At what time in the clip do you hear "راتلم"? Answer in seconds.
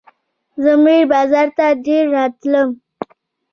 2.15-2.69